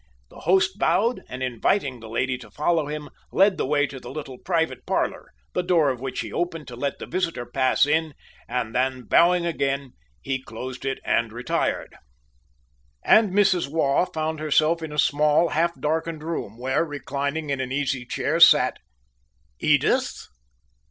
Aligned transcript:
The 0.31 0.39
host 0.39 0.79
bowed, 0.79 1.21
and 1.29 1.43
inviting 1.43 1.99
the 1.99 2.09
lady 2.09 2.35
to 2.39 2.49
follow 2.49 2.87
him, 2.87 3.09
led 3.31 3.57
the 3.57 3.67
way 3.67 3.85
to 3.85 3.99
the 3.99 4.09
little 4.09 4.39
private 4.39 4.83
parlor, 4.87 5.29
the 5.53 5.61
door 5.61 5.91
of 5.91 5.99
which 6.01 6.21
he 6.21 6.33
opened 6.33 6.67
to 6.69 6.75
let 6.75 6.97
the 6.97 7.05
visitor 7.05 7.45
pass 7.45 7.85
in, 7.85 8.15
and 8.47 8.73
then 8.73 9.03
bowing 9.03 9.45
again, 9.45 9.91
he 10.19 10.41
closed 10.41 10.85
it 10.85 10.97
and 11.05 11.31
retired. 11.31 11.95
And 13.05 13.29
Mrs. 13.29 13.67
Waugh 13.69 14.05
found 14.05 14.39
herself 14.39 14.81
in 14.81 14.91
a 14.91 14.97
small, 14.97 15.49
half 15.49 15.79
darkened 15.79 16.23
room, 16.23 16.57
where, 16.57 16.83
reclining 16.83 17.51
in 17.51 17.61
an 17.61 17.71
easy 17.71 18.03
chair, 18.03 18.39
sat 18.39 18.79
Edith? 19.59 20.25